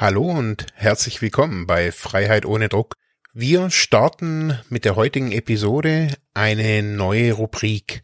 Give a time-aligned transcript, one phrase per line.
[0.00, 2.94] Hallo und herzlich willkommen bei Freiheit ohne Druck.
[3.34, 8.02] Wir starten mit der heutigen Episode eine neue Rubrik.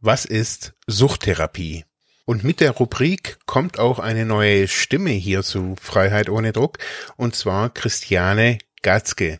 [0.00, 1.84] Was ist Suchttherapie?
[2.24, 6.78] Und mit der Rubrik kommt auch eine neue Stimme hier zu Freiheit ohne Druck,
[7.16, 9.38] und zwar Christiane Gatzke.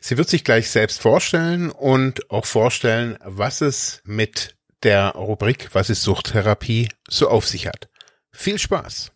[0.00, 4.54] Sie wird sich gleich selbst vorstellen und auch vorstellen, was es mit
[4.84, 7.88] der Rubrik Was ist Suchttherapie so auf sich hat.
[8.30, 9.10] Viel Spaß!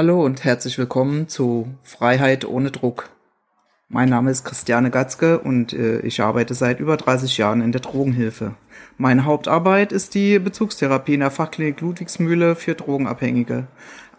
[0.00, 3.10] Hallo und herzlich willkommen zu Freiheit ohne Druck.
[3.90, 7.82] Mein Name ist Christiane Gatzke und äh, ich arbeite seit über 30 Jahren in der
[7.82, 8.54] Drogenhilfe.
[8.96, 13.66] Meine Hauptarbeit ist die Bezugstherapie in der Fachklinik Ludwigsmühle für Drogenabhängige.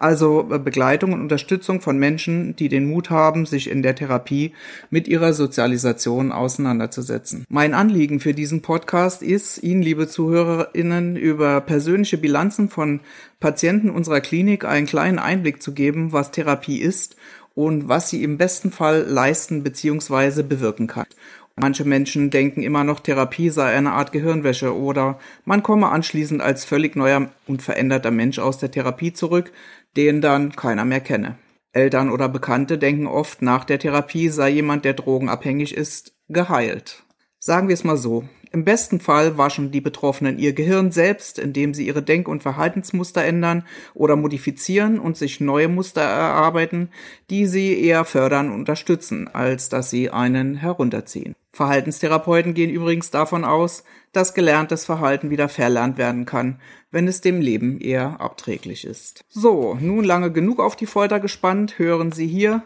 [0.02, 4.52] Also äh, Begleitung und Unterstützung von Menschen, die den Mut haben, sich in der Therapie
[4.90, 7.44] mit ihrer Sozialisation auseinanderzusetzen.
[7.48, 12.98] Mein Anliegen für diesen Podcast ist, Ihnen, liebe ZuhörerInnen, über persönliche Bilanzen von
[13.38, 17.14] Patienten unserer Klinik einen kleinen Einblick zu geben, was Therapie ist
[17.54, 20.42] und was sie im besten Fall leisten bzw.
[20.42, 21.06] bewirken kann.
[21.54, 26.64] Manche Menschen denken immer noch, Therapie sei eine Art Gehirnwäsche oder man komme anschließend als
[26.64, 29.52] völlig neuer und veränderter Mensch aus der Therapie zurück,
[29.96, 31.38] den dann keiner mehr kenne.
[31.72, 37.04] Eltern oder Bekannte denken oft, nach der Therapie sei jemand, der drogenabhängig ist, geheilt.
[37.38, 38.24] Sagen wir es mal so.
[38.52, 43.24] Im besten Fall waschen die Betroffenen ihr Gehirn selbst, indem sie ihre Denk- und Verhaltensmuster
[43.24, 46.90] ändern oder modifizieren und sich neue Muster erarbeiten,
[47.30, 51.34] die sie eher fördern und unterstützen, als dass sie einen herunterziehen.
[51.54, 57.40] Verhaltenstherapeuten gehen übrigens davon aus, dass gelerntes Verhalten wieder verlernt werden kann, wenn es dem
[57.40, 59.24] Leben eher abträglich ist.
[59.30, 62.62] So, nun lange genug auf die Folter gespannt, hören Sie hier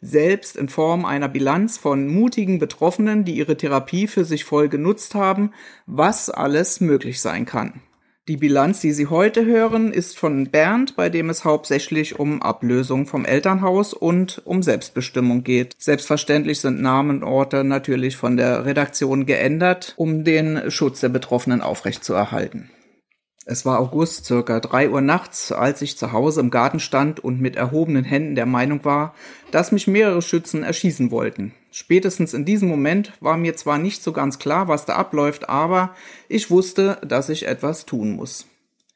[0.00, 5.14] selbst in Form einer Bilanz von mutigen Betroffenen, die ihre Therapie für sich voll genutzt
[5.14, 5.52] haben,
[5.86, 7.80] was alles möglich sein kann.
[8.28, 13.06] Die Bilanz, die Sie heute hören, ist von Bernd, bei dem es hauptsächlich um Ablösung
[13.06, 15.74] vom Elternhaus und um Selbstbestimmung geht.
[15.78, 21.62] Selbstverständlich sind Namen und Orte natürlich von der Redaktion geändert, um den Schutz der Betroffenen
[21.62, 22.68] aufrechtzuerhalten.
[23.50, 27.40] Es war August, circa drei Uhr nachts, als ich zu Hause im Garten stand und
[27.40, 29.14] mit erhobenen Händen der Meinung war,
[29.52, 31.54] dass mich mehrere Schützen erschießen wollten.
[31.70, 35.94] Spätestens in diesem Moment war mir zwar nicht so ganz klar, was da abläuft, aber
[36.28, 38.46] ich wusste, dass ich etwas tun muss.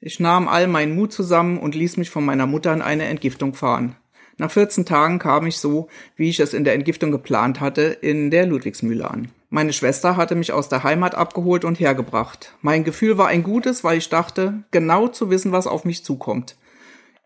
[0.01, 3.55] Ich nahm all meinen Mut zusammen und ließ mich von meiner Mutter in eine Entgiftung
[3.55, 3.97] fahren.
[4.37, 8.31] Nach 14 Tagen kam ich so, wie ich es in der Entgiftung geplant hatte, in
[8.31, 9.29] der Ludwigsmühle an.
[9.55, 12.55] Meine Schwester hatte mich aus der Heimat abgeholt und hergebracht.
[12.63, 16.57] Mein Gefühl war ein gutes, weil ich dachte, genau zu wissen, was auf mich zukommt.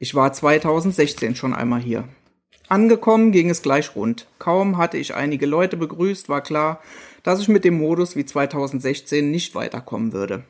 [0.00, 2.02] Ich war 2016 schon einmal hier.
[2.66, 4.26] Angekommen ging es gleich rund.
[4.40, 6.80] Kaum hatte ich einige Leute begrüßt, war klar,
[7.22, 10.42] dass ich mit dem Modus wie 2016 nicht weiterkommen würde.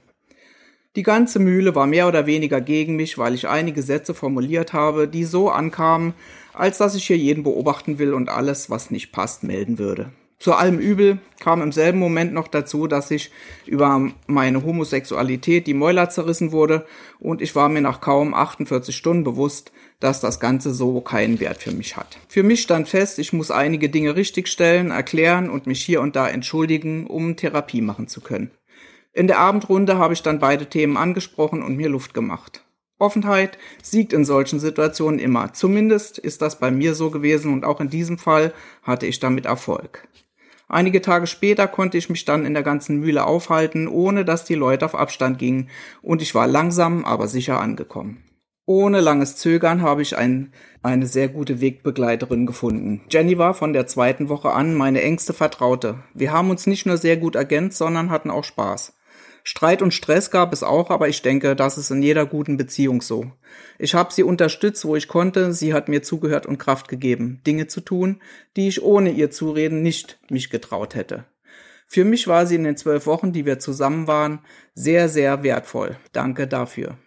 [0.96, 5.08] Die ganze Mühle war mehr oder weniger gegen mich, weil ich einige Sätze formuliert habe,
[5.08, 6.14] die so ankamen,
[6.54, 10.10] als dass ich hier jeden beobachten will und alles, was nicht passt, melden würde.
[10.38, 13.30] Zu allem Übel kam im selben Moment noch dazu, dass ich
[13.64, 16.86] über meine Homosexualität die Mäuler zerrissen wurde
[17.18, 21.62] und ich war mir nach kaum 48 Stunden bewusst, dass das Ganze so keinen Wert
[21.62, 22.18] für mich hat.
[22.28, 26.28] Für mich stand fest, ich muss einige Dinge richtigstellen, erklären und mich hier und da
[26.28, 28.50] entschuldigen, um Therapie machen zu können.
[29.14, 32.62] In der Abendrunde habe ich dann beide Themen angesprochen und mir Luft gemacht.
[32.98, 35.54] Offenheit siegt in solchen Situationen immer.
[35.54, 38.52] Zumindest ist das bei mir so gewesen und auch in diesem Fall
[38.82, 40.06] hatte ich damit Erfolg.
[40.68, 44.56] Einige Tage später konnte ich mich dann in der ganzen Mühle aufhalten, ohne dass die
[44.56, 45.68] Leute auf Abstand gingen,
[46.02, 48.22] und ich war langsam, aber sicher angekommen.
[48.68, 53.02] Ohne langes Zögern habe ich ein, eine sehr gute Wegbegleiterin gefunden.
[53.08, 56.00] Jenny war von der zweiten Woche an meine engste Vertraute.
[56.14, 58.95] Wir haben uns nicht nur sehr gut ergänzt, sondern hatten auch Spaß.
[59.48, 63.00] Streit und Stress gab es auch, aber ich denke, das ist in jeder guten Beziehung
[63.00, 63.30] so.
[63.78, 67.68] Ich habe sie unterstützt, wo ich konnte, sie hat mir zugehört und Kraft gegeben, Dinge
[67.68, 68.20] zu tun,
[68.56, 71.26] die ich ohne ihr Zureden nicht mich getraut hätte.
[71.86, 74.40] Für mich war sie in den zwölf Wochen, die wir zusammen waren,
[74.74, 75.96] sehr, sehr wertvoll.
[76.12, 76.98] Danke dafür.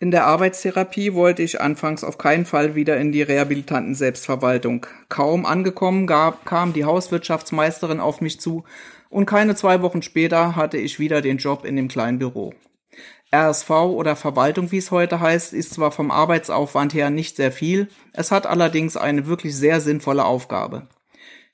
[0.00, 4.86] In der Arbeitstherapie wollte ich anfangs auf keinen Fall wieder in die rehabilitanten Selbstverwaltung.
[5.08, 8.64] Kaum angekommen gab, kam die Hauswirtschaftsmeisterin auf mich zu
[9.08, 12.54] und keine zwei Wochen später hatte ich wieder den Job in dem kleinen Büro.
[13.34, 17.88] RSV oder Verwaltung, wie es heute heißt, ist zwar vom Arbeitsaufwand her nicht sehr viel,
[18.12, 20.88] es hat allerdings eine wirklich sehr sinnvolle Aufgabe.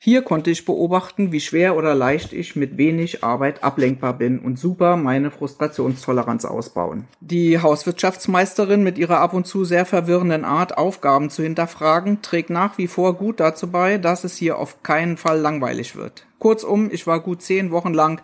[0.04, 4.58] Hier konnte ich beobachten, wie schwer oder leicht ich mit wenig Arbeit ablenkbar bin und
[4.58, 7.04] super meine Frustrationstoleranz ausbauen.
[7.20, 12.78] Die Hauswirtschaftsmeisterin mit ihrer ab und zu sehr verwirrenden Art, Aufgaben zu hinterfragen, trägt nach
[12.78, 16.26] wie vor gut dazu bei, dass es hier auf keinen Fall langweilig wird.
[16.40, 18.20] Kurzum, ich war gut zehn Wochen lang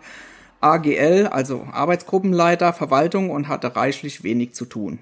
[0.59, 4.99] AGL, also Arbeitsgruppenleiter, Verwaltung und hatte reichlich wenig zu tun.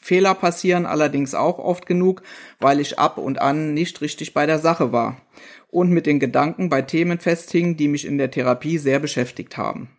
[0.00, 2.22] Fehler passieren allerdings auch oft genug,
[2.58, 5.20] weil ich ab und an nicht richtig bei der Sache war
[5.68, 9.90] und mit den Gedanken bei Themen festhing, die mich in der Therapie sehr beschäftigt haben.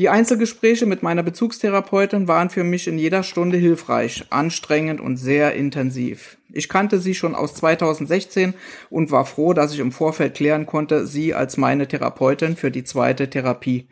[0.00, 5.54] Die Einzelgespräche mit meiner Bezugstherapeutin waren für mich in jeder Stunde hilfreich, anstrengend und sehr
[5.54, 6.36] intensiv.
[6.52, 8.54] Ich kannte sie schon aus 2016
[8.90, 12.82] und war froh, dass ich im Vorfeld klären konnte, sie als meine Therapeutin für die
[12.82, 13.86] zweite Therapie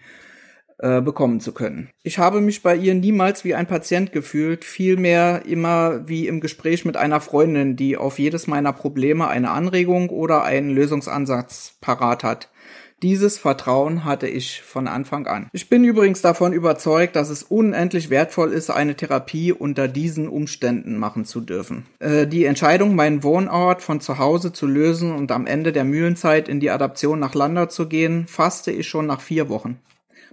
[0.82, 1.88] äh, bekommen zu können.
[2.02, 6.84] Ich habe mich bei ihr niemals wie ein Patient gefühlt, vielmehr immer wie im Gespräch
[6.84, 12.50] mit einer Freundin, die auf jedes meiner Probleme eine Anregung oder einen Lösungsansatz parat hat.
[13.02, 15.48] Dieses Vertrauen hatte ich von Anfang an.
[15.52, 20.98] Ich bin übrigens davon überzeugt, dass es unendlich wertvoll ist, eine Therapie unter diesen Umständen
[20.98, 21.86] machen zu dürfen.
[21.98, 26.48] Äh, die Entscheidung, meinen Wohnort von zu Hause zu lösen und am Ende der Mühlenzeit
[26.48, 29.78] in die Adaption nach Landau zu gehen, fasste ich schon nach vier Wochen.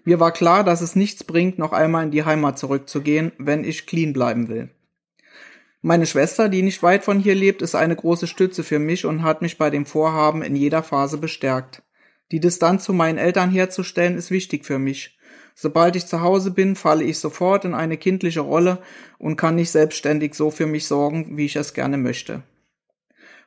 [0.03, 3.85] Mir war klar, dass es nichts bringt, noch einmal in die Heimat zurückzugehen, wenn ich
[3.85, 4.69] clean bleiben will.
[5.81, 9.23] Meine Schwester, die nicht weit von hier lebt, ist eine große Stütze für mich und
[9.23, 11.83] hat mich bei dem Vorhaben in jeder Phase bestärkt.
[12.31, 15.17] Die Distanz zu meinen Eltern herzustellen ist wichtig für mich.
[15.55, 18.79] Sobald ich zu Hause bin, falle ich sofort in eine kindliche Rolle
[19.17, 22.43] und kann nicht selbstständig so für mich sorgen, wie ich es gerne möchte.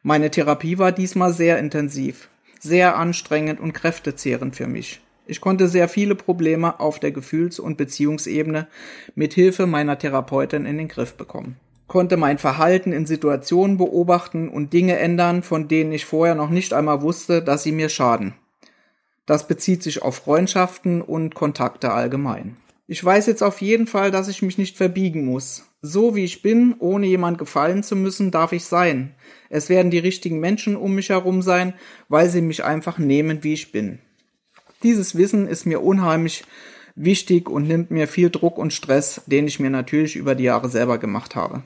[0.02, 2.28] Meine Therapie war diesmal sehr intensiv,
[2.58, 5.00] sehr anstrengend und kräftezehrend für mich.
[5.26, 8.66] Ich konnte sehr viele Probleme auf der Gefühls- und Beziehungsebene
[9.14, 11.56] mit Hilfe meiner Therapeutin in den Griff bekommen.
[11.86, 16.72] Konnte mein Verhalten in Situationen beobachten und Dinge ändern, von denen ich vorher noch nicht
[16.72, 18.34] einmal wusste, dass sie mir schaden.
[19.26, 22.56] Das bezieht sich auf Freundschaften und Kontakte allgemein.
[22.88, 25.64] Ich weiß jetzt auf jeden Fall, dass ich mich nicht verbiegen muss.
[25.82, 29.14] So wie ich bin, ohne jemand gefallen zu müssen, darf ich sein.
[29.48, 31.74] Es werden die richtigen Menschen um mich herum sein,
[32.08, 34.00] weil sie mich einfach nehmen, wie ich bin.
[34.82, 36.44] Dieses Wissen ist mir unheimlich
[36.94, 40.69] wichtig und nimmt mir viel Druck und Stress, den ich mir natürlich über die Jahre
[40.69, 41.62] selber gemacht habe.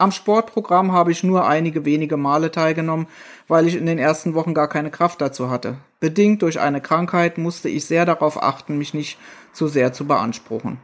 [0.00, 3.08] Am Sportprogramm habe ich nur einige wenige Male teilgenommen,
[3.48, 5.78] weil ich in den ersten Wochen gar keine Kraft dazu hatte.
[5.98, 9.18] Bedingt durch eine Krankheit musste ich sehr darauf achten, mich nicht
[9.52, 10.78] zu sehr zu beanspruchen.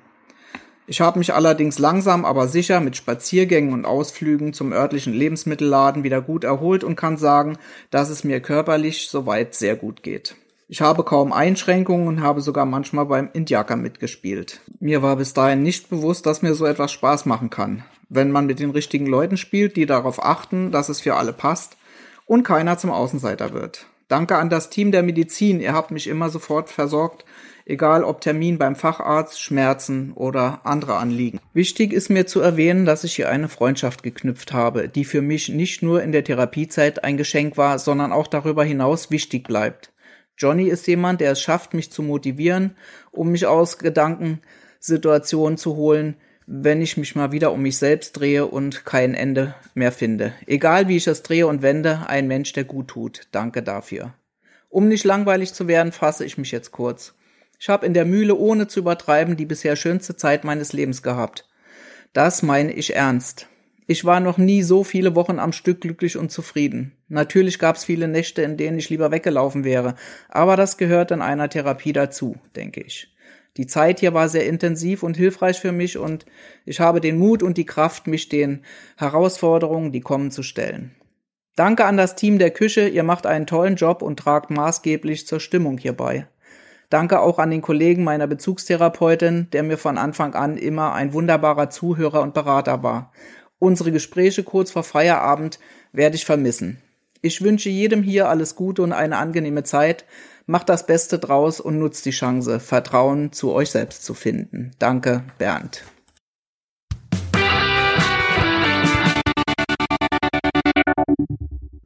[0.87, 6.21] Ich habe mich allerdings langsam aber sicher mit Spaziergängen und Ausflügen zum örtlichen Lebensmittelladen wieder
[6.21, 7.57] gut erholt und kann sagen,
[7.91, 10.35] dass es mir körperlich soweit sehr gut geht.
[10.69, 14.61] Ich habe kaum Einschränkungen und habe sogar manchmal beim Indiaker mitgespielt.
[14.81, 18.47] Mir war bis dahin nicht bewusst, dass mir so etwas Spaß machen kann wenn man
[18.47, 21.77] mit den richtigen Leuten spielt, die darauf achten, dass es für alle passt
[22.27, 23.87] und keiner zum Außenseiter wird.
[24.09, 27.25] Danke an das Team der Medizin, ihr habt mich immer sofort versorgt,
[27.65, 31.41] egal ob Termin beim Facharzt, Schmerzen oder andere Anliegen.
[31.55, 35.49] Wichtig ist mir zu erwähnen, dass ich hier eine Freundschaft geknüpft habe, die für mich
[35.49, 39.94] nicht nur in der Therapiezeit ein Geschenk war, sondern auch darüber hinaus wichtig bleibt.
[40.37, 42.77] Johnny ist jemand, der es schafft, mich zu motivieren,
[43.13, 46.17] um mich aus Gedankensituationen zu holen,
[46.47, 50.35] wenn ich mich mal wieder um mich selbst drehe und kein Ende mehr finde.
[50.47, 53.29] Egal wie ich es drehe und wende, ein Mensch, der gut tut.
[53.31, 54.15] Danke dafür.
[54.69, 57.15] Um nicht langweilig zu werden, fasse ich mich jetzt kurz.
[57.61, 61.49] Ich habe in der Mühle ohne zu übertreiben die bisher schönste Zeit meines Lebens gehabt.
[62.13, 63.49] Das meine ich ernst.
[63.87, 66.93] Ich war noch nie so viele Wochen am Stück glücklich und zufrieden.
[67.09, 69.95] Natürlich gab es viele Nächte, in denen ich lieber weggelaufen wäre,
[70.29, 73.15] aber das gehört in einer Therapie dazu, denke ich.
[73.59, 76.25] Die Zeit hier war sehr intensiv und hilfreich für mich und
[76.65, 78.65] ich habe den Mut und die Kraft, mich den
[78.97, 80.93] Herausforderungen, die kommen, zu stellen.
[81.55, 85.39] Danke an das Team der Küche, ihr macht einen tollen Job und tragt maßgeblich zur
[85.39, 86.27] Stimmung hierbei.
[86.91, 91.71] Danke auch an den Kollegen meiner Bezugstherapeutin, der mir von Anfang an immer ein wunderbarer
[91.71, 93.13] Zuhörer und Berater war.
[93.65, 95.59] Unsere Gespräche kurz vor Feierabend
[95.91, 96.83] werde ich vermissen.
[97.23, 100.05] Ich wünsche jedem hier alles Gute und eine angenehme Zeit.
[100.45, 104.73] Macht das Beste draus und nutzt die Chance, Vertrauen zu euch selbst zu finden.
[104.79, 105.83] Danke, Bernd.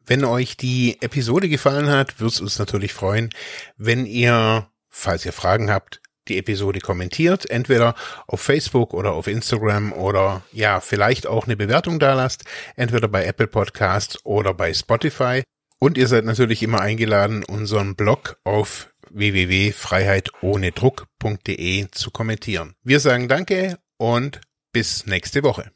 [0.05, 3.31] Wenn euch die Episode gefallen hat, würde es uns natürlich freuen,
[3.77, 7.95] wenn ihr, falls ihr Fragen habt, die Episode kommentiert, entweder
[8.27, 12.45] auf Facebook oder auf Instagram oder ja, vielleicht auch eine Bewertung da lasst,
[12.77, 15.43] entweder bei Apple Podcasts oder bei Spotify.
[15.79, 22.75] Und ihr seid natürlich immer eingeladen, unseren Blog auf www.freiheitohnedruck.de zu kommentieren.
[22.83, 24.43] Wir sagen Danke und
[24.73, 25.71] bis nächste Woche.